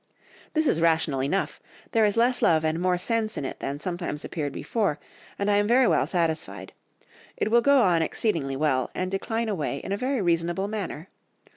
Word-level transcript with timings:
This 0.55 0.65
is 0.65 0.81
rational 0.81 1.21
enough; 1.21 1.59
there 1.91 2.03
is 2.03 2.17
less 2.17 2.41
love 2.41 2.65
and 2.65 2.79
more 2.79 2.97
sense 2.97 3.37
in 3.37 3.45
it 3.45 3.59
than 3.59 3.79
sometimes 3.79 4.25
appeared 4.25 4.51
before, 4.51 4.97
and 5.37 5.47
I 5.51 5.57
am 5.57 5.67
very 5.67 5.85
well 5.87 6.07
satisfied. 6.07 6.73
It 7.37 7.51
will 7.51 7.61
go 7.61 7.83
on 7.83 8.01
exceedingly 8.01 8.55
well, 8.55 8.89
and 8.95 9.11
decline 9.11 9.47
away 9.47 9.77
in 9.77 9.91
a 9.91 9.97
very 9.97 10.19
reasonable 10.19 10.67
manner. 10.67 11.09